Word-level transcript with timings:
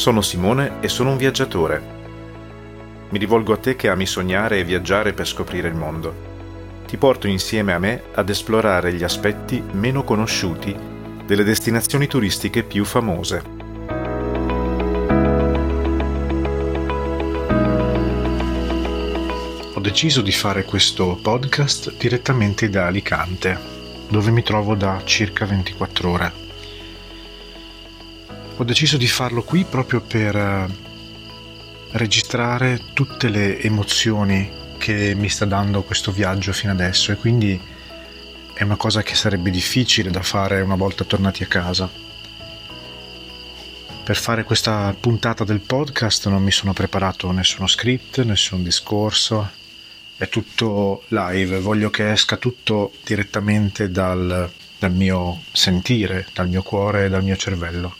Sono 0.00 0.22
Simone 0.22 0.80
e 0.80 0.88
sono 0.88 1.10
un 1.10 1.18
viaggiatore. 1.18 1.82
Mi 3.10 3.18
rivolgo 3.18 3.52
a 3.52 3.58
te 3.58 3.76
che 3.76 3.90
ami 3.90 4.06
sognare 4.06 4.58
e 4.58 4.64
viaggiare 4.64 5.12
per 5.12 5.26
scoprire 5.26 5.68
il 5.68 5.74
mondo. 5.74 6.14
Ti 6.86 6.96
porto 6.96 7.26
insieme 7.26 7.74
a 7.74 7.78
me 7.78 8.04
ad 8.14 8.30
esplorare 8.30 8.94
gli 8.94 9.04
aspetti 9.04 9.62
meno 9.72 10.02
conosciuti 10.02 10.89
delle 11.30 11.44
destinazioni 11.44 12.08
turistiche 12.08 12.64
più 12.64 12.84
famose. 12.84 13.42
Ho 19.74 19.78
deciso 19.80 20.22
di 20.22 20.32
fare 20.32 20.64
questo 20.64 21.16
podcast 21.22 21.94
direttamente 21.96 22.68
da 22.68 22.86
Alicante, 22.86 23.56
dove 24.08 24.32
mi 24.32 24.42
trovo 24.42 24.74
da 24.74 25.00
circa 25.04 25.46
24 25.46 26.10
ore 26.10 26.48
ho 28.56 28.64
deciso 28.64 28.98
di 28.98 29.06
farlo 29.06 29.42
qui 29.42 29.64
proprio 29.64 30.02
per 30.02 30.36
eh, 30.36 30.66
registrare 31.92 32.78
tutte 32.92 33.30
le 33.30 33.58
emozioni 33.58 34.50
che 34.76 35.14
mi 35.14 35.30
sta 35.30 35.46
dando 35.46 35.82
questo 35.82 36.12
viaggio 36.12 36.52
fino 36.52 36.72
adesso 36.72 37.10
e 37.10 37.16
quindi 37.16 37.58
è 38.60 38.62
una 38.62 38.76
cosa 38.76 39.02
che 39.02 39.14
sarebbe 39.14 39.48
difficile 39.48 40.10
da 40.10 40.22
fare 40.22 40.60
una 40.60 40.74
volta 40.74 41.04
tornati 41.04 41.42
a 41.42 41.46
casa. 41.46 41.90
Per 44.04 44.14
fare 44.14 44.44
questa 44.44 44.94
puntata 45.00 45.44
del 45.44 45.60
podcast 45.60 46.28
non 46.28 46.42
mi 46.42 46.50
sono 46.50 46.74
preparato 46.74 47.30
nessuno 47.30 47.66
script, 47.66 48.22
nessun 48.22 48.62
discorso, 48.62 49.50
è 50.14 50.28
tutto 50.28 51.04
live, 51.08 51.60
voglio 51.60 51.88
che 51.88 52.12
esca 52.12 52.36
tutto 52.36 52.92
direttamente 53.02 53.90
dal, 53.90 54.52
dal 54.78 54.92
mio 54.92 55.40
sentire, 55.52 56.26
dal 56.34 56.50
mio 56.50 56.60
cuore 56.62 57.08
dal 57.08 57.24
mio 57.24 57.36
cervello 57.36 57.96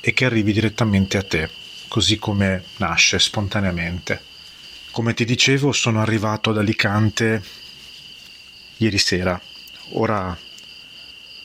e 0.00 0.12
che 0.12 0.24
arrivi 0.24 0.52
direttamente 0.52 1.18
a 1.18 1.22
te, 1.22 1.48
così 1.86 2.18
come 2.18 2.64
nasce 2.78 3.20
spontaneamente. 3.20 4.22
Come 4.90 5.14
ti 5.14 5.24
dicevo, 5.24 5.70
sono 5.70 6.00
arrivato 6.00 6.50
ad 6.50 6.58
Alicante 6.58 7.40
ieri 8.78 8.98
sera. 8.98 9.40
Ora 9.92 10.36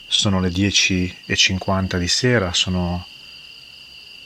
sono 0.05 0.39
le 0.39 0.49
10.50 0.49 1.97
di 1.97 2.08
sera, 2.08 2.53
sono 2.53 3.05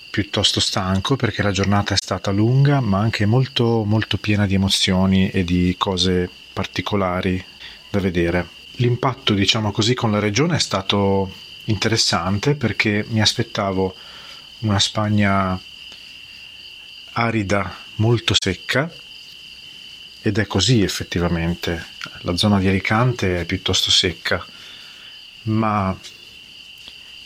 piuttosto 0.09 0.59
stanco 0.59 1.15
perché 1.15 1.43
la 1.43 1.51
giornata 1.51 1.93
è 1.93 1.97
stata 1.97 2.31
lunga, 2.31 2.79
ma 2.79 2.99
anche 2.99 3.25
molto 3.25 3.83
molto 3.83 4.17
piena 4.17 4.47
di 4.47 4.55
emozioni 4.55 5.29
e 5.29 5.43
di 5.43 5.75
cose 5.77 6.29
particolari 6.53 7.43
da 7.89 7.99
vedere. 7.99 8.47
L'impatto, 8.77 9.33
diciamo 9.33 9.71
così, 9.71 9.93
con 9.93 10.11
la 10.11 10.19
regione 10.19 10.55
è 10.55 10.59
stato 10.59 11.31
interessante 11.65 12.55
perché 12.55 13.05
mi 13.09 13.21
aspettavo 13.21 13.95
una 14.59 14.79
Spagna 14.79 15.59
arida, 17.13 17.75
molto 17.95 18.35
secca, 18.39 18.91
ed 20.27 20.39
è 20.39 20.45
così 20.45 20.83
effettivamente. 20.83 21.85
La 22.23 22.35
zona 22.35 22.59
di 22.59 22.67
Alicante 22.67 23.39
è 23.39 23.45
piuttosto 23.45 23.89
secca, 23.89 24.45
ma 25.43 25.97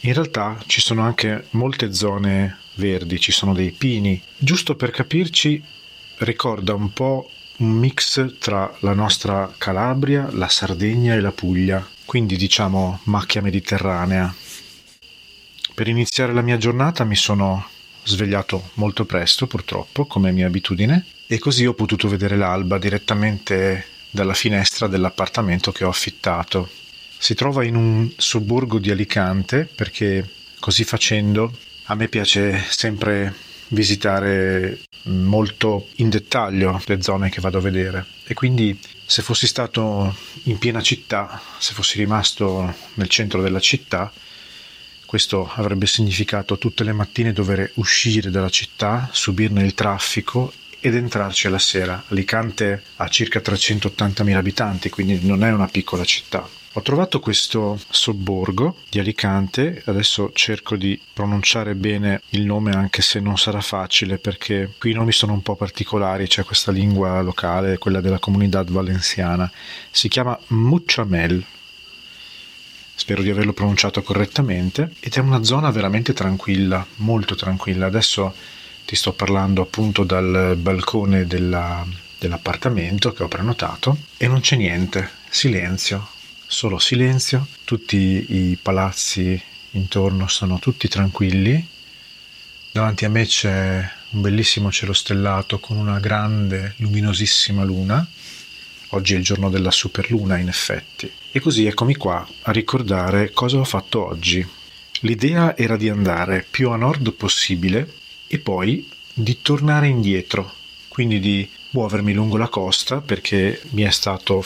in 0.01 0.13
realtà 0.13 0.61
ci 0.67 0.81
sono 0.81 1.01
anche 1.01 1.47
molte 1.51 1.93
zone 1.93 2.57
verdi, 2.75 3.19
ci 3.19 3.31
sono 3.31 3.53
dei 3.53 3.71
pini. 3.71 4.21
Giusto 4.37 4.75
per 4.75 4.91
capirci, 4.91 5.59
ricorda 6.17 6.75
un 6.75 6.93
po' 6.93 7.27
un 7.57 7.71
mix 7.71 8.37
tra 8.37 8.71
la 8.81 8.93
nostra 8.93 9.51
Calabria, 9.57 10.29
la 10.33 10.47
Sardegna 10.47 11.15
e 11.15 11.21
la 11.21 11.31
Puglia, 11.31 11.83
quindi 12.05 12.37
diciamo 12.37 12.99
macchia 13.05 13.41
mediterranea. 13.41 14.31
Per 15.73 15.87
iniziare 15.87 16.33
la 16.33 16.41
mia 16.41 16.57
giornata 16.57 17.03
mi 17.03 17.15
sono 17.15 17.67
svegliato 18.03 18.69
molto 18.75 19.05
presto, 19.05 19.47
purtroppo, 19.47 20.05
come 20.05 20.31
mia 20.31 20.45
abitudine, 20.45 21.05
e 21.31 21.39
così 21.39 21.65
ho 21.65 21.73
potuto 21.73 22.09
vedere 22.09 22.35
l'alba 22.35 22.77
direttamente 22.77 23.85
dalla 24.09 24.33
finestra 24.33 24.87
dell'appartamento 24.87 25.71
che 25.71 25.85
ho 25.85 25.89
affittato. 25.89 26.69
Si 27.17 27.35
trova 27.35 27.63
in 27.63 27.77
un 27.77 28.11
sobborgo 28.17 28.79
di 28.79 28.91
Alicante 28.91 29.63
perché 29.63 30.29
così 30.59 30.83
facendo 30.83 31.57
a 31.85 31.95
me 31.95 32.09
piace 32.09 32.61
sempre 32.67 33.33
visitare 33.69 34.81
molto 35.03 35.87
in 35.95 36.09
dettaglio 36.09 36.81
le 36.85 37.01
zone 37.01 37.29
che 37.29 37.39
vado 37.39 37.59
a 37.59 37.61
vedere 37.61 38.05
e 38.25 38.33
quindi 38.33 38.77
se 39.05 39.21
fossi 39.21 39.47
stato 39.47 40.13
in 40.43 40.57
piena 40.57 40.81
città, 40.81 41.41
se 41.59 41.73
fossi 41.73 41.97
rimasto 41.97 42.75
nel 42.95 43.07
centro 43.07 43.41
della 43.41 43.61
città, 43.61 44.11
questo 45.05 45.49
avrebbe 45.55 45.85
significato 45.85 46.57
tutte 46.57 46.83
le 46.83 46.91
mattine 46.91 47.31
dover 47.31 47.71
uscire 47.75 48.29
dalla 48.29 48.49
città, 48.49 49.07
subirne 49.13 49.63
il 49.63 49.73
traffico 49.73 50.51
ed 50.81 50.95
entrarci 50.95 51.47
alla 51.47 51.59
sera. 51.59 52.03
Alicante 52.09 52.83
ha 52.97 53.07
circa 53.07 53.39
380.000 53.39 54.35
abitanti, 54.35 54.89
quindi 54.89 55.19
non 55.21 55.43
è 55.43 55.51
una 55.53 55.67
piccola 55.67 56.03
città. 56.03 56.45
Ho 56.75 56.81
trovato 56.81 57.19
questo 57.19 57.77
sobborgo 57.89 58.77
di 58.89 58.99
Alicante, 58.99 59.83
adesso 59.87 60.31
cerco 60.33 60.77
di 60.77 60.99
pronunciare 61.13 61.75
bene 61.75 62.21
il 62.29 62.45
nome 62.45 62.71
anche 62.71 63.01
se 63.01 63.19
non 63.19 63.37
sarà 63.37 63.59
facile 63.59 64.17
perché 64.17 64.73
qui 64.79 64.91
i 64.91 64.93
nomi 64.93 65.11
sono 65.11 65.33
un 65.33 65.41
po' 65.41 65.57
particolari, 65.57 66.27
c'è 66.27 66.45
questa 66.45 66.71
lingua 66.71 67.21
locale, 67.21 67.77
quella 67.77 67.99
della 67.99 68.19
comunità 68.19 68.63
valenciana. 68.63 69.51
Si 69.91 70.07
chiama 70.07 70.39
Mucciamel, 70.47 71.43
spero 72.95 73.21
di 73.21 73.29
averlo 73.29 73.51
pronunciato 73.51 74.01
correttamente, 74.01 74.93
ed 75.01 75.11
è 75.13 75.19
una 75.19 75.43
zona 75.43 75.71
veramente 75.71 76.13
tranquilla, 76.13 76.87
molto 76.97 77.35
tranquilla. 77.35 77.87
Adesso 77.87 78.33
ti 78.91 78.97
sto 78.97 79.13
parlando 79.13 79.61
appunto 79.61 80.03
dal 80.03 80.57
balcone 80.57 81.25
della, 81.25 81.87
dell'appartamento 82.19 83.13
che 83.13 83.23
ho 83.23 83.29
prenotato 83.29 83.99
e 84.17 84.27
non 84.27 84.41
c'è 84.41 84.57
niente, 84.57 85.09
silenzio, 85.29 86.09
solo 86.45 86.77
silenzio, 86.77 87.47
tutti 87.63 88.25
i 88.27 88.57
palazzi 88.61 89.41
intorno 89.71 90.27
sono 90.27 90.59
tutti 90.59 90.89
tranquilli, 90.89 91.65
davanti 92.69 93.05
a 93.05 93.09
me 93.09 93.25
c'è 93.25 93.89
un 94.09 94.19
bellissimo 94.19 94.69
cielo 94.73 94.91
stellato 94.91 95.59
con 95.59 95.77
una 95.77 96.01
grande 96.01 96.73
luminosissima 96.79 97.63
luna 97.63 98.05
Oggi 98.93 99.13
è 99.13 99.17
il 99.17 99.23
giorno 99.23 99.49
della 99.49 99.71
superluna, 99.71 100.37
in 100.37 100.49
effetti. 100.49 101.09
E 101.31 101.39
così 101.39 101.65
eccomi 101.65 101.95
qua 101.95 102.27
a 102.41 102.51
ricordare 102.51 103.31
cosa 103.31 103.57
ho 103.57 103.63
fatto 103.63 104.05
oggi. 104.05 104.45
L'idea 105.03 105.55
era 105.55 105.77
di 105.77 105.87
andare 105.87 106.45
più 106.51 106.71
a 106.71 106.75
nord 106.75 107.13
possibile 107.13 107.99
e 108.33 108.39
poi 108.39 108.87
di 109.13 109.41
tornare 109.41 109.89
indietro, 109.89 110.53
quindi 110.87 111.19
di 111.19 111.47
muovermi 111.71 112.13
lungo 112.13 112.37
la 112.37 112.47
costa 112.47 113.01
perché 113.01 113.61
mi 113.71 113.81
è 113.81 113.91
stato 113.91 114.41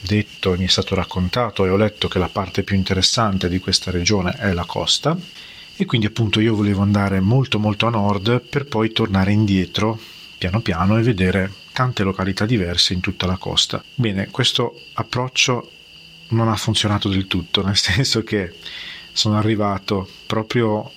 detto 0.00 0.56
mi 0.56 0.64
è 0.64 0.68
stato 0.68 0.96
raccontato 0.96 1.64
e 1.64 1.70
ho 1.70 1.76
letto 1.76 2.08
che 2.08 2.18
la 2.18 2.28
parte 2.28 2.64
più 2.64 2.74
interessante 2.76 3.48
di 3.48 3.60
questa 3.60 3.92
regione 3.92 4.32
è 4.32 4.52
la 4.52 4.64
costa 4.64 5.16
e 5.76 5.84
quindi 5.84 6.06
appunto 6.06 6.40
io 6.40 6.56
volevo 6.56 6.82
andare 6.82 7.20
molto 7.20 7.60
molto 7.60 7.86
a 7.86 7.90
nord 7.90 8.40
per 8.40 8.66
poi 8.66 8.90
tornare 8.90 9.30
indietro 9.30 9.98
piano 10.36 10.60
piano 10.60 10.98
e 10.98 11.02
vedere 11.02 11.52
tante 11.72 12.02
località 12.02 12.44
diverse 12.44 12.92
in 12.92 13.00
tutta 13.00 13.26
la 13.26 13.36
costa. 13.36 13.82
Bene, 13.94 14.28
questo 14.30 14.80
approccio 14.94 15.70
non 16.30 16.48
ha 16.48 16.56
funzionato 16.56 17.08
del 17.08 17.28
tutto, 17.28 17.64
nel 17.64 17.76
senso 17.78 18.24
che 18.24 18.52
sono 19.12 19.36
arrivato 19.36 20.08
proprio 20.26 20.90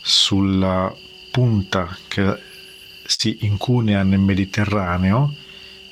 sulla 0.00 0.92
punta 1.32 1.96
che 2.06 2.38
si 3.04 3.38
incunea 3.40 4.04
nel 4.04 4.20
Mediterraneo 4.20 5.34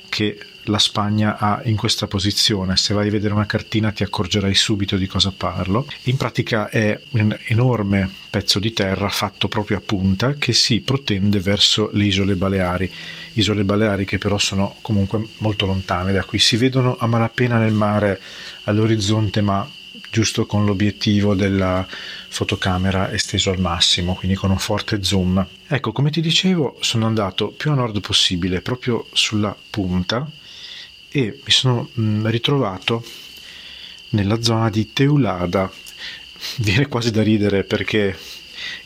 che 0.07 0.37
la 0.65 0.77
Spagna 0.77 1.37
ha 1.37 1.61
in 1.63 1.75
questa 1.75 2.05
posizione. 2.05 2.77
Se 2.77 2.93
vai 2.93 3.07
a 3.07 3.11
vedere 3.11 3.33
una 3.33 3.47
cartina 3.47 3.91
ti 3.91 4.03
accorgerai 4.03 4.53
subito 4.53 4.95
di 4.95 5.07
cosa 5.07 5.33
parlo. 5.35 5.87
In 6.03 6.17
pratica 6.17 6.69
è 6.69 6.99
un 7.11 7.35
enorme 7.47 8.09
pezzo 8.29 8.59
di 8.59 8.71
terra 8.71 9.09
fatto 9.09 9.47
proprio 9.47 9.77
a 9.77 9.81
punta 9.81 10.33
che 10.33 10.53
si 10.53 10.81
protende 10.81 11.39
verso 11.39 11.89
le 11.93 12.05
isole 12.05 12.35
Baleari. 12.35 12.91
Isole 13.33 13.63
Baleari 13.63 14.05
che 14.05 14.19
però 14.19 14.37
sono 14.37 14.75
comunque 14.81 15.25
molto 15.37 15.65
lontane 15.65 16.11
da 16.11 16.23
qui. 16.23 16.37
Si 16.37 16.57
vedono 16.57 16.95
a 16.99 17.07
malapena 17.07 17.57
nel 17.57 17.73
mare 17.73 18.21
all'orizzonte, 18.65 19.41
ma 19.41 19.67
giusto 20.11 20.45
con 20.45 20.65
l'obiettivo 20.65 21.33
della 21.33 21.87
fotocamera 22.27 23.11
esteso 23.11 23.49
al 23.49 23.59
massimo, 23.59 24.13
quindi 24.13 24.35
con 24.35 24.51
un 24.51 24.59
forte 24.59 25.01
zoom. 25.01 25.45
Ecco, 25.67 25.93
come 25.93 26.11
ti 26.11 26.19
dicevo, 26.19 26.77
sono 26.81 27.05
andato 27.07 27.47
più 27.47 27.71
a 27.71 27.75
nord 27.75 28.01
possibile, 28.01 28.61
proprio 28.61 29.07
sulla 29.13 29.55
punta, 29.69 30.29
e 31.09 31.39
mi 31.43 31.51
sono 31.51 31.89
mm, 31.97 32.27
ritrovato 32.27 33.03
nella 34.09 34.41
zona 34.41 34.69
di 34.69 34.91
Teulada. 34.91 35.71
viene 36.57 36.87
quasi 36.87 37.11
da 37.11 37.23
ridere 37.23 37.63
perché 37.63 38.17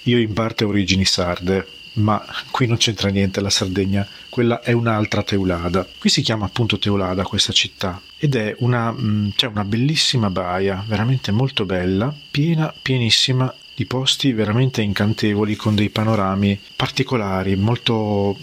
io 0.04 0.18
in 0.18 0.33
parte 0.33 0.63
ho 0.63 0.69
origini 0.69 1.06
sarde, 1.06 1.68
ma 1.95 2.24
qui 2.51 2.68
non 2.68 2.77
c'entra 2.77 3.10
niente 3.10 3.42
la 3.42 3.50
Sardegna, 3.50 4.07
quella 4.30 4.62
è 4.62 4.72
un'altra 4.72 5.24
Teulada. 5.24 5.88
Qui 5.98 6.10
si 6.10 6.22
chiama 6.22 6.45
appunto 6.45 6.77
Teulada 6.77 7.24
questa 7.24 7.54
città 7.54 8.01
ed 8.18 8.36
è 8.36 8.56
una, 8.60 8.92
mm, 8.92 9.30
cioè 9.36 9.50
una 9.50 9.63
bellissima 9.63 10.30
baia, 10.30 10.83
veramente 10.88 11.31
molto 11.31 11.66
bella, 11.66 12.13
piena, 12.31 12.74
pienissima 12.81 13.54
di 13.74 13.86
posti 13.86 14.31
veramente 14.31 14.81
incantevoli 14.81 15.56
con 15.56 15.75
dei 15.75 15.89
panorami 15.89 16.60
particolari, 16.75 17.56
molto 17.56 18.38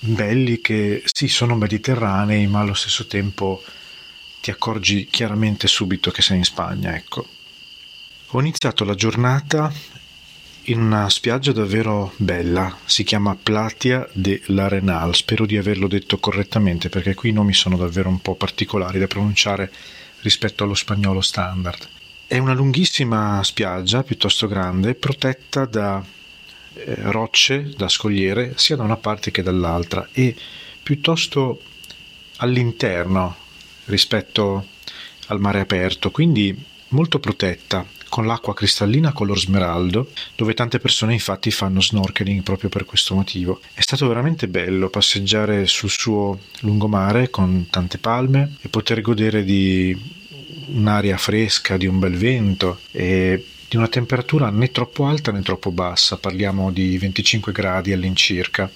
belli 0.00 0.60
che 0.60 1.02
sì 1.06 1.26
sono 1.26 1.56
mediterranei 1.56 2.46
ma 2.46 2.60
allo 2.60 2.74
stesso 2.74 3.06
tempo 3.06 3.62
ti 4.40 4.50
accorgi 4.50 5.08
chiaramente 5.10 5.66
subito 5.66 6.10
che 6.10 6.22
sei 6.22 6.38
in 6.38 6.44
Spagna, 6.44 6.94
ecco. 6.94 7.26
Ho 8.32 8.40
iniziato 8.40 8.84
la 8.84 8.94
giornata 8.94 9.72
in 10.70 10.80
una 10.80 11.08
spiaggia 11.08 11.52
davvero 11.52 12.12
bella, 12.16 12.76
si 12.84 13.02
chiama 13.02 13.36
Platia 13.40 14.06
de 14.12 14.42
l'Arenal, 14.46 15.14
spero 15.14 15.46
di 15.46 15.56
averlo 15.56 15.88
detto 15.88 16.18
correttamente 16.18 16.90
perché 16.90 17.14
qui 17.14 17.30
i 17.30 17.32
nomi 17.32 17.54
sono 17.54 17.78
davvero 17.78 18.10
un 18.10 18.20
po' 18.20 18.34
particolari 18.34 18.98
da 18.98 19.06
pronunciare 19.06 19.72
rispetto 20.20 20.64
allo 20.64 20.74
spagnolo 20.74 21.22
standard. 21.22 21.88
È 22.26 22.36
una 22.36 22.52
lunghissima 22.52 23.42
spiaggia 23.42 24.02
piuttosto 24.02 24.46
grande, 24.46 24.94
protetta 24.94 25.64
da 25.64 26.04
eh, 26.74 26.94
rocce, 27.12 27.72
da 27.74 27.88
scogliere, 27.88 28.52
sia 28.56 28.76
da 28.76 28.82
una 28.82 28.98
parte 28.98 29.30
che 29.30 29.42
dall'altra 29.42 30.06
e 30.12 30.36
piuttosto 30.82 31.62
all'interno 32.36 33.36
rispetto 33.86 34.66
al 35.28 35.40
mare 35.40 35.60
aperto, 35.60 36.10
quindi 36.10 36.54
molto 36.88 37.18
protetta, 37.20 37.86
con 38.08 38.26
l'acqua 38.26 38.54
cristallina 38.54 39.12
color 39.12 39.38
smeraldo, 39.38 40.10
dove 40.34 40.54
tante 40.54 40.78
persone 40.78 41.12
infatti 41.12 41.50
fanno 41.50 41.80
snorkeling 41.80 42.42
proprio 42.42 42.68
per 42.68 42.84
questo 42.84 43.14
motivo. 43.14 43.60
È 43.72 43.80
stato 43.80 44.06
veramente 44.08 44.48
bello 44.48 44.88
passeggiare 44.88 45.66
sul 45.66 45.90
suo 45.90 46.38
lungomare 46.60 47.30
con 47.30 47.66
tante 47.70 47.98
palme 47.98 48.56
e 48.60 48.68
poter 48.68 49.00
godere 49.00 49.44
di 49.44 50.16
un'aria 50.68 51.16
fresca, 51.16 51.76
di 51.76 51.86
un 51.86 51.98
bel 51.98 52.16
vento 52.16 52.80
e 52.90 53.44
di 53.68 53.76
una 53.76 53.88
temperatura 53.88 54.50
né 54.50 54.70
troppo 54.70 55.06
alta 55.06 55.30
né 55.30 55.42
troppo 55.42 55.70
bassa, 55.70 56.16
parliamo 56.16 56.70
di 56.72 56.96
25 56.96 57.52
gradi 57.52 57.92
all'incirca. 57.92 58.70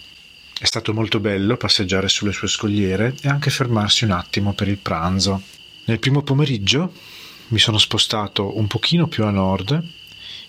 È 0.58 0.64
stato 0.64 0.92
molto 0.92 1.18
bello 1.18 1.56
passeggiare 1.56 2.08
sulle 2.08 2.32
sue 2.32 2.46
scogliere 2.46 3.14
e 3.22 3.28
anche 3.28 3.50
fermarsi 3.50 4.04
un 4.04 4.12
attimo 4.12 4.52
per 4.52 4.68
il 4.68 4.76
pranzo. 4.76 5.42
Nel 5.84 5.98
primo 5.98 6.22
pomeriggio 6.22 6.92
mi 7.52 7.58
sono 7.58 7.76
spostato 7.76 8.56
un 8.56 8.66
pochino 8.66 9.06
più 9.06 9.24
a 9.24 9.30
nord 9.30 9.80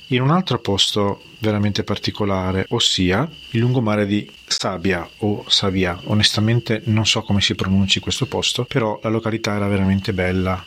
in 0.07 0.21
un 0.21 0.31
altro 0.31 0.59
posto 0.59 1.23
veramente 1.39 1.83
particolare, 1.83 2.65
ossia 2.69 3.29
il 3.51 3.59
lungomare 3.59 4.05
di 4.05 4.29
Sabia 4.45 5.07
o 5.19 5.43
Savia. 5.47 5.99
Onestamente 6.05 6.81
non 6.85 7.05
so 7.05 7.21
come 7.23 7.41
si 7.41 7.55
pronunci 7.55 7.99
questo 7.99 8.25
posto, 8.25 8.63
però 8.65 8.99
la 9.01 9.09
località 9.09 9.55
era 9.55 9.67
veramente 9.67 10.13
bella, 10.13 10.63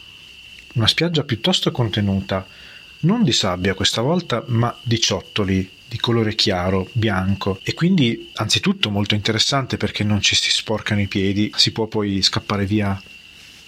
una 0.74 0.86
spiaggia 0.86 1.22
piuttosto 1.22 1.70
contenuta, 1.70 2.46
non 3.00 3.22
di 3.22 3.32
sabbia 3.32 3.74
questa 3.74 4.02
volta, 4.02 4.42
ma 4.48 4.76
di 4.82 5.00
ciottoli 5.00 5.70
di 5.88 5.98
colore 5.98 6.34
chiaro, 6.34 6.88
bianco 6.92 7.60
e 7.62 7.72
quindi 7.72 8.30
anzitutto 8.34 8.90
molto 8.90 9.14
interessante 9.14 9.76
perché 9.76 10.02
non 10.02 10.20
ci 10.20 10.34
si 10.34 10.50
sporcano 10.50 11.00
i 11.00 11.06
piedi, 11.06 11.52
si 11.54 11.70
può 11.70 11.86
poi 11.86 12.20
scappare 12.20 12.66
via 12.66 13.00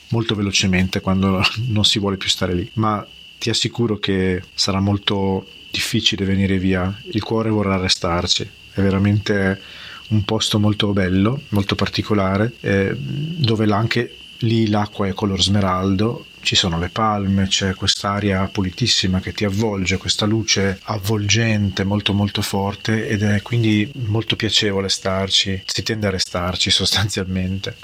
molto 0.09 0.35
velocemente 0.35 1.01
quando 1.01 1.43
non 1.69 1.85
si 1.85 1.99
vuole 1.99 2.17
più 2.17 2.29
stare 2.29 2.55
lì, 2.55 2.69
ma 2.75 3.07
ti 3.39 3.51
assicuro 3.51 3.99
che 3.99 4.43
sarà 4.55 4.81
molto 4.81 5.47
difficile 5.71 6.25
venire 6.25 6.59
via, 6.59 6.93
il 7.13 7.23
cuore 7.23 7.51
vorrà 7.51 7.77
restarci, 7.77 8.49
è 8.73 8.81
veramente 8.81 9.61
un 10.09 10.25
posto 10.25 10.59
molto 10.59 10.93
bello, 10.93 11.43
molto 11.51 11.75
particolare, 11.75 12.53
eh, 12.61 12.95
dove 12.97 13.71
anche 13.73 14.15
lì 14.39 14.69
l'acqua 14.69 15.07
è 15.07 15.13
color 15.13 15.41
smeraldo. 15.41 16.27
Ci 16.41 16.55
sono 16.55 16.79
le 16.79 16.89
palme, 16.89 17.49
c'è 17.49 17.75
quest'aria 17.75 18.47
pulitissima 18.47 19.21
che 19.21 19.33
ti 19.33 19.45
avvolge, 19.45 19.99
questa 19.99 20.25
luce 20.25 20.79
avvolgente 20.85 21.85
molto 21.85 22.13
molto 22.13 22.43
forte 22.43 23.09
ed 23.09 23.23
è 23.23 23.43
quindi 23.43 23.91
molto 24.07 24.37
piacevole 24.37 24.89
starci, 24.89 25.63
si 25.67 25.83
tende 25.83 26.07
a 26.07 26.11
restarci 26.11 26.71
sostanzialmente. 26.71 27.77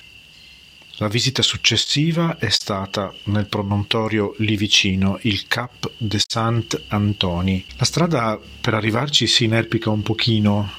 La 0.99 1.09
visita 1.09 1.43
successiva 1.43 2.39
è 2.39 2.51
stata 2.51 3.13
nel 3.25 3.47
promontorio 3.47 4.35
lì 4.39 4.57
vicino, 4.57 5.19
il 5.23 5.49
Cap 5.49 5.91
de 5.97 6.21
Saint-Antoni. 6.25 7.65
La 7.79 7.85
strada 7.85 8.39
per 8.61 8.75
arrivarci 8.75 9.27
si 9.27 9.45
inerpica 9.45 9.91
un 9.91 10.03
pochino 10.03 10.71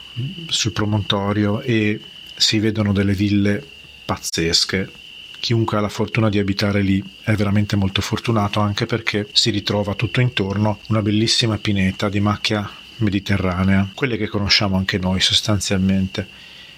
sul 0.48 0.72
promontorio 0.72 1.60
e 1.60 2.00
si 2.34 2.60
vedono 2.60 2.94
delle 2.94 3.14
ville 3.14 3.62
pazzesche, 4.06 4.90
chiunque 5.40 5.78
ha 5.78 5.82
la 5.82 5.90
fortuna 5.90 6.30
di 6.30 6.40
abitare 6.40 6.82
lì 6.82 7.04
è 7.22 7.34
veramente 7.34 7.76
molto 7.76 8.02
fortunato 8.02 8.62
anche 8.62 8.86
perché 8.86 9.28
si 9.34 9.50
ritrova 9.50 9.96
tutto 9.96 10.22
intorno 10.22 10.80
una 10.88 11.02
bellissima 11.02 11.58
pineta 11.58 12.08
di 12.08 12.22
macchia 12.22 12.70
mediterranea, 12.98 13.92
quelle 13.94 14.16
che 14.16 14.28
conosciamo 14.28 14.78
anche 14.78 14.98
noi 14.98 15.20
sostanzialmente. 15.20 16.26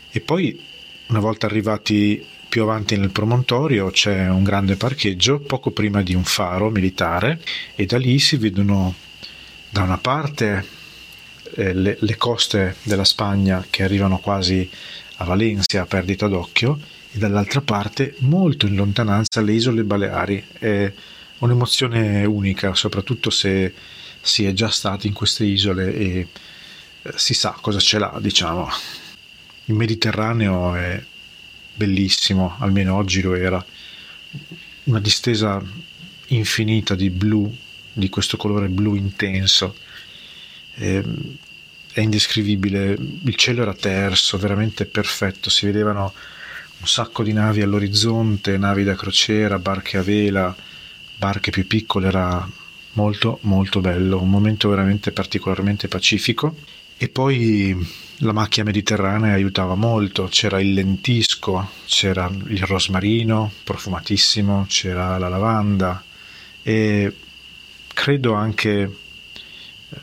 E 0.10 0.22
poi 0.22 0.60
una 1.07 1.19
volta 1.19 1.45
arrivati 1.45 2.25
più 2.49 2.63
avanti 2.63 2.97
nel 2.97 3.11
promontorio 3.11 3.89
c'è 3.89 4.29
un 4.29 4.44
grande 4.44 4.75
parcheggio 4.75 5.39
poco 5.39 5.71
prima 5.71 6.01
di 6.01 6.15
un 6.15 6.23
faro 6.23 6.69
militare 6.69 7.41
e 7.75 7.85
da 7.85 7.97
lì 7.97 8.19
si 8.19 8.38
vedono 8.38 8.95
da 9.69 9.83
una 9.83 9.97
parte 9.97 10.65
eh, 11.55 11.73
le, 11.73 11.97
le 11.99 12.17
coste 12.17 12.75
della 12.83 13.03
Spagna 13.03 13.65
che 13.69 13.83
arrivano 13.83 14.19
quasi 14.19 14.69
a 15.17 15.25
Valencia 15.25 15.81
a 15.81 15.85
perdita 15.85 16.27
d'occhio 16.27 16.79
e 17.11 17.17
dall'altra 17.17 17.61
parte, 17.61 18.15
molto 18.19 18.67
in 18.67 18.75
lontananza, 18.75 19.41
le 19.41 19.53
isole 19.53 19.83
Baleari. 19.83 20.44
È 20.51 20.91
un'emozione 21.39 22.25
unica, 22.25 22.73
soprattutto 22.75 23.29
se 23.29 23.73
si 24.21 24.45
è 24.45 24.53
già 24.53 24.69
stati 24.69 25.07
in 25.07 25.13
queste 25.13 25.45
isole 25.45 25.94
e 25.94 26.27
eh, 27.01 27.13
si 27.15 27.33
sa 27.33 27.57
cosa 27.59 27.79
ce 27.79 27.99
l'ha, 27.99 28.17
diciamo. 28.21 28.69
Il 29.65 29.75
Mediterraneo 29.75 30.75
è 30.75 31.03
bellissimo, 31.77 32.56
almeno 32.59 32.95
oggi 32.95 33.21
lo 33.21 33.35
era. 33.35 33.63
Una 34.85 35.00
distesa 35.00 35.63
infinita 36.27 36.95
di 36.95 37.09
blu, 37.09 37.56
di 37.94 38.09
questo 38.09 38.35
colore 38.35 38.68
blu 38.68 38.95
intenso. 38.95 39.75
È, 40.73 41.02
è 41.94 41.99
indescrivibile. 41.99 42.97
Il 43.23 43.35
cielo 43.35 43.61
era 43.61 43.73
terso, 43.73 44.37
veramente 44.37 44.85
perfetto. 44.85 45.49
Si 45.49 45.66
vedevano 45.66 46.13
un 46.80 46.87
sacco 46.87 47.23
di 47.23 47.33
navi 47.33 47.61
all'orizzonte, 47.61 48.57
navi 48.57 48.83
da 48.83 48.95
crociera, 48.95 49.59
barche 49.59 49.97
a 49.97 50.04
vela, 50.04 50.56
barche 51.16 51.52
più 51.52 51.66
piccole, 51.68 52.07
era 52.07 52.47
molto 52.94 53.37
molto 53.42 53.80
bello, 53.80 54.19
un 54.19 54.30
momento 54.30 54.69
veramente 54.69 55.11
particolarmente 55.11 55.87
pacifico 55.87 56.56
e 56.97 57.09
poi 57.09 58.06
la 58.21 58.31
macchia 58.31 58.63
mediterranea 58.63 59.33
aiutava 59.33 59.75
molto, 59.75 60.27
c'era 60.30 60.59
il 60.59 60.73
lentisco, 60.73 61.69
c'era 61.85 62.30
il 62.47 62.63
rosmarino 62.63 63.51
profumatissimo, 63.63 64.66
c'era 64.68 65.18
la 65.19 65.30
lavanda 65.30 66.04
e 66.63 67.16
credo 67.94 68.33
anche 68.33 68.95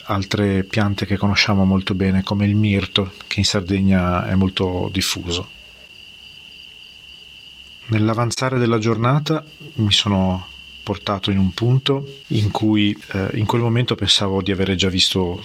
altre 0.04 0.64
piante 0.64 1.04
che 1.04 1.16
conosciamo 1.16 1.64
molto 1.64 1.94
bene 1.94 2.22
come 2.22 2.46
il 2.46 2.54
mirto 2.54 3.12
che 3.26 3.40
in 3.40 3.44
Sardegna 3.44 4.26
è 4.28 4.34
molto 4.34 4.88
diffuso. 4.92 5.50
Nell'avanzare 7.86 8.58
della 8.58 8.78
giornata 8.78 9.44
mi 9.74 9.92
sono 9.92 10.46
portato 10.82 11.30
in 11.30 11.38
un 11.38 11.52
punto 11.52 12.20
in 12.28 12.50
cui 12.50 12.96
eh, 13.12 13.30
in 13.34 13.46
quel 13.46 13.60
momento 13.60 13.94
pensavo 13.94 14.40
di 14.40 14.52
avere 14.52 14.74
già 14.74 14.88
visto 14.88 15.44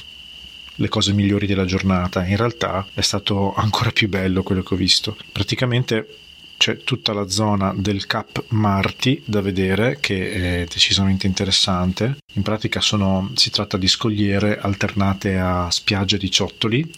le 0.79 0.89
cose 0.89 1.13
migliori 1.13 1.45
della 1.45 1.65
giornata. 1.65 2.25
In 2.25 2.37
realtà 2.37 2.87
è 2.93 3.01
stato 3.01 3.53
ancora 3.53 3.91
più 3.91 4.07
bello 4.07 4.43
quello 4.43 4.63
che 4.63 4.73
ho 4.73 4.77
visto. 4.77 5.17
Praticamente 5.31 6.17
c'è 6.57 6.83
tutta 6.83 7.13
la 7.13 7.29
zona 7.29 7.73
del 7.75 8.05
Cap 8.05 8.43
Marti 8.49 9.21
da 9.25 9.41
vedere 9.41 9.97
che 9.99 10.31
è 10.31 10.65
decisamente 10.69 11.27
interessante. 11.27 12.17
In 12.33 12.41
pratica 12.41 12.81
sono, 12.81 13.31
si 13.35 13.49
tratta 13.49 13.77
di 13.77 13.87
scogliere 13.87 14.59
alternate 14.59 15.37
a 15.37 15.69
spiagge 15.69 16.17
di 16.17 16.29
ciottoli 16.29 16.91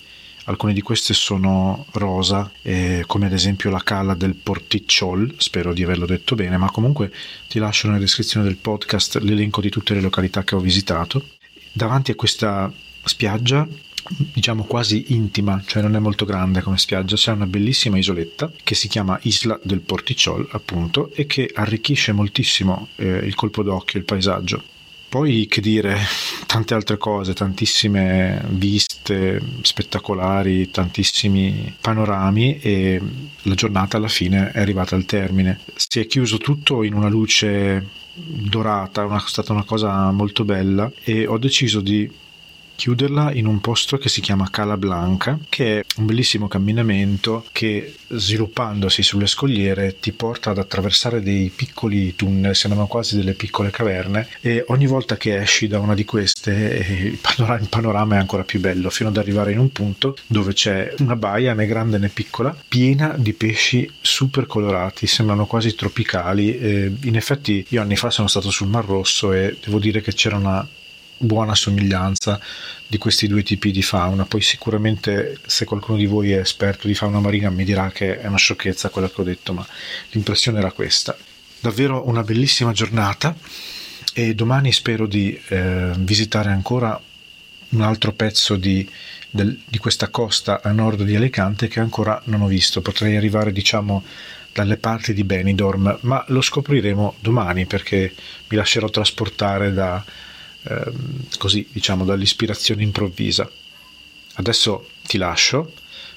alcune 0.45 0.73
di 0.73 0.81
queste 0.81 1.13
sono 1.13 1.85
rosa, 1.91 2.51
eh, 2.61 3.03
come 3.05 3.27
ad 3.27 3.33
esempio 3.33 3.69
la 3.69 3.83
cala 3.83 4.15
del 4.15 4.35
Porticciol, 4.35 5.35
spero 5.37 5.73
di 5.73 5.83
averlo 5.83 6.05
detto 6.05 6.35
bene, 6.35 6.57
ma 6.57 6.71
comunque 6.71 7.11
ti 7.47 7.59
lascio 7.59 7.87
nella 7.87 7.99
descrizione 7.99 8.45
del 8.45 8.57
podcast 8.57 9.17
l'elenco 9.17 9.61
di 9.61 9.69
tutte 9.69 9.93
le 9.93 10.01
località 10.01 10.43
che 10.43 10.55
ho 10.55 10.59
visitato. 10.59 11.23
Davanti 11.71 12.11
a 12.11 12.15
questa 12.15 12.71
spiaggia 13.03 13.67
diciamo 14.17 14.63
quasi 14.63 15.05
intima, 15.09 15.61
cioè 15.65 15.81
non 15.81 15.95
è 15.95 15.99
molto 15.99 16.25
grande 16.25 16.61
come 16.61 16.77
spiaggia, 16.77 17.15
c'è 17.15 17.31
una 17.31 17.45
bellissima 17.45 17.97
isoletta 17.97 18.51
che 18.63 18.75
si 18.75 18.87
chiama 18.87 19.19
Isla 19.23 19.59
del 19.63 19.81
Porticciol, 19.81 20.47
appunto, 20.51 21.11
e 21.13 21.25
che 21.25 21.49
arricchisce 21.53 22.11
moltissimo 22.11 22.89
eh, 22.95 23.07
il 23.07 23.35
colpo 23.35 23.63
d'occhio, 23.63 23.99
il 23.99 24.05
paesaggio. 24.05 24.63
Poi 25.07 25.47
che 25.47 25.61
dire, 25.61 25.97
tante 26.47 26.73
altre 26.73 26.97
cose, 26.97 27.33
tantissime 27.33 28.43
viste 28.49 29.41
spettacolari, 29.61 30.71
tantissimi 30.71 31.75
panorami 31.79 32.59
e 32.59 33.01
la 33.43 33.55
giornata 33.55 33.97
alla 33.97 34.07
fine 34.07 34.51
è 34.51 34.59
arrivata 34.59 34.95
al 34.95 35.05
termine. 35.05 35.59
Si 35.75 35.99
è 35.99 36.07
chiuso 36.07 36.37
tutto 36.37 36.83
in 36.83 36.93
una 36.93 37.09
luce 37.09 37.99
dorata, 38.13 39.03
è 39.03 39.19
stata 39.25 39.51
una 39.51 39.63
cosa 39.63 40.11
molto 40.11 40.43
bella 40.43 40.91
e 41.03 41.27
ho 41.27 41.37
deciso 41.37 41.81
di 41.81 42.09
chiuderla 42.81 43.31
in 43.33 43.45
un 43.45 43.61
posto 43.61 43.99
che 43.99 44.09
si 44.09 44.21
chiama 44.21 44.49
Cala 44.49 44.75
Blanca, 44.75 45.37
che 45.49 45.81
è 45.81 45.83
un 45.97 46.07
bellissimo 46.07 46.47
camminamento 46.47 47.45
che 47.51 47.93
sviluppandosi 48.07 49.03
sulle 49.03 49.27
scogliere 49.27 49.99
ti 49.99 50.11
porta 50.13 50.49
ad 50.49 50.57
attraversare 50.57 51.21
dei 51.21 51.51
piccoli 51.55 52.15
tunnel, 52.15 52.55
sembrano 52.55 52.87
quasi 52.87 53.17
delle 53.17 53.35
piccole 53.35 53.69
caverne 53.69 54.27
e 54.41 54.65
ogni 54.69 54.87
volta 54.87 55.15
che 55.15 55.37
esci 55.37 55.67
da 55.67 55.77
una 55.77 55.93
di 55.93 56.05
queste 56.05 56.79
eh, 56.79 57.03
il 57.03 57.19
panorama, 57.21 57.61
il 57.61 57.69
panorama 57.69 58.15
è 58.15 58.17
ancora 58.17 58.43
più 58.43 58.59
bello 58.59 58.89
fino 58.89 59.09
ad 59.09 59.17
arrivare 59.17 59.51
in 59.51 59.59
un 59.59 59.71
punto 59.71 60.17
dove 60.25 60.53
c'è 60.53 60.91
una 60.97 61.15
baia 61.15 61.53
né 61.53 61.67
grande 61.67 61.99
né 61.99 62.09
piccola 62.09 62.55
piena 62.67 63.13
di 63.15 63.33
pesci 63.33 63.87
super 64.01 64.47
colorati, 64.47 65.05
sembrano 65.05 65.45
quasi 65.45 65.75
tropicali. 65.75 66.57
Eh, 66.57 66.91
in 67.03 67.15
effetti 67.15 67.63
io 67.69 67.81
anni 67.81 67.95
fa 67.95 68.09
sono 68.09 68.27
stato 68.27 68.49
sul 68.49 68.69
Mar 68.69 68.85
Rosso 68.85 69.33
e 69.33 69.55
devo 69.63 69.77
dire 69.77 70.01
che 70.01 70.13
c'era 70.13 70.37
una 70.37 70.67
buona 71.21 71.55
somiglianza 71.55 72.39
di 72.87 72.97
questi 72.97 73.27
due 73.27 73.43
tipi 73.43 73.71
di 73.71 73.81
fauna. 73.81 74.25
Poi 74.25 74.41
sicuramente 74.41 75.39
se 75.45 75.65
qualcuno 75.65 75.97
di 75.97 76.05
voi 76.05 76.31
è 76.31 76.39
esperto 76.39 76.87
di 76.87 76.93
fauna 76.93 77.19
marina 77.19 77.49
mi 77.49 77.63
dirà 77.63 77.91
che 77.91 78.19
è 78.19 78.27
una 78.27 78.37
sciocchezza 78.37 78.89
quello 78.89 79.09
che 79.09 79.21
ho 79.21 79.23
detto, 79.23 79.53
ma 79.53 79.65
l'impressione 80.11 80.59
era 80.59 80.71
questa. 80.71 81.17
Davvero 81.59 82.07
una 82.07 82.23
bellissima 82.23 82.71
giornata 82.71 83.35
e 84.13 84.35
domani 84.35 84.71
spero 84.71 85.07
di 85.07 85.39
eh, 85.47 85.91
visitare 85.97 86.49
ancora 86.49 86.99
un 87.69 87.81
altro 87.81 88.11
pezzo 88.11 88.57
di, 88.57 88.87
del, 89.29 89.57
di 89.65 89.77
questa 89.77 90.09
costa 90.09 90.61
a 90.61 90.71
nord 90.71 91.03
di 91.03 91.15
Alicante 91.15 91.67
che 91.67 91.79
ancora 91.79 92.21
non 92.25 92.41
ho 92.41 92.47
visto. 92.47 92.81
Potrei 92.81 93.15
arrivare, 93.15 93.53
diciamo, 93.53 94.03
dalle 94.53 94.77
parti 94.77 95.13
di 95.13 95.23
Benidorm, 95.23 95.99
ma 96.01 96.23
lo 96.27 96.41
scopriremo 96.41 97.15
domani 97.19 97.65
perché 97.65 98.13
mi 98.49 98.57
lascerò 98.57 98.89
trasportare 98.89 99.71
da, 99.71 100.03
Ehm, 100.63 101.27
così 101.37 101.67
diciamo 101.71 102.05
dall'ispirazione 102.05 102.83
improvvisa. 102.83 103.49
Adesso 104.35 104.89
ti 105.03 105.17
lascio, 105.17 105.73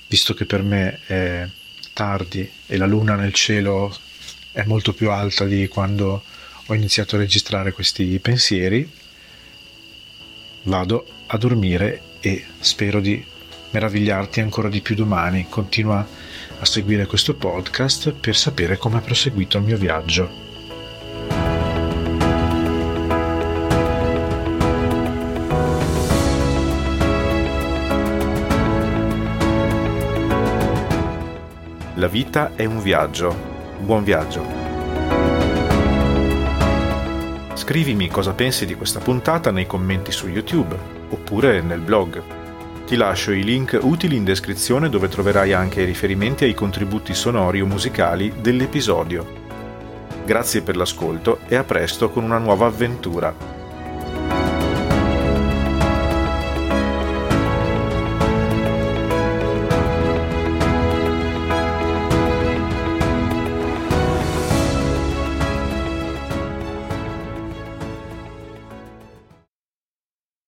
visto 0.07 0.35
che 0.35 0.45
per 0.45 0.63
me 0.63 1.01
è 1.07 1.49
tardi 1.93 2.49
e 2.67 2.77
la 2.77 2.87
luna 2.87 3.15
nel 3.15 3.33
cielo 3.33 3.97
è 4.53 4.65
molto 4.65 4.93
più 4.93 5.11
alta 5.11 5.45
di 5.45 5.67
quando 5.69 6.23
ho 6.67 6.75
iniziato 6.75 7.17
a 7.17 7.19
registrare 7.19 7.73
questi 7.73 8.19
pensieri, 8.21 8.89
vado 10.63 11.07
a 11.27 11.37
dormire 11.37 12.01
e 12.21 12.45
spero 12.61 13.01
di 13.01 13.23
meravigliarti 13.71 14.41
ancora 14.41 14.69
di 14.69 14.81
più 14.81 14.95
domani. 14.95 15.47
Continua 15.49 16.07
a 16.59 16.65
seguire 16.65 17.07
questo 17.07 17.35
podcast 17.35 18.13
per 18.13 18.37
sapere 18.37 18.79
come 18.79 18.99
è 18.99 19.03
proseguito 19.03 19.59
il 19.59 19.65
mio 19.65 19.77
viaggio. 19.77 20.44
La 32.05 32.11
vita 32.11 32.51
è 32.55 32.67
un 32.67 32.83
viaggio. 32.83 33.35
Buon 33.79 34.05
viaggio. 34.05 34.45
Scrivimi 37.55 38.09
cosa 38.09 38.35
pensi 38.35 38.67
di 38.67 38.75
questa 38.75 39.01
puntata 39.01 39.51
nei 39.51 39.67
commenti 39.67 40.13
su 40.13 40.29
YouTube 40.29 40.77
oppure 41.09 41.63
nel 41.63 41.81
blog. 41.81 42.23
Ti 42.85 42.97
lascio 42.97 43.33
i 43.33 43.43
link 43.43 43.79
utili 43.81 44.17
in 44.17 44.25
descrizione 44.25 44.91
dove 44.91 45.09
troverai 45.09 45.55
anche 45.55 45.81
i 45.81 45.87
riferimenti 45.87 46.45
ai 46.45 46.53
contributi 46.53 47.15
sonori 47.15 47.63
o 47.63 47.67
musicali 47.67 48.35
dell'episodio. 48.39 49.27
Grazie 50.27 50.61
per 50.61 50.77
l'ascolto 50.77 51.39
e 51.49 51.57
a 51.57 51.65
presto 51.65 52.11
con 52.11 52.23
una 52.23 52.37
nuova 52.37 52.67
avventura. 52.67 53.64